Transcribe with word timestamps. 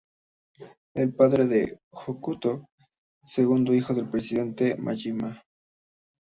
Es 0.95 1.03
el 1.03 1.13
padre 1.13 1.45
de 1.45 1.79
Hokuto, 1.91 2.65
segundo 3.23 3.71
hijo 3.71 3.93
del 3.93 4.09
presidente 4.09 4.75
Mamiya. 4.75 5.43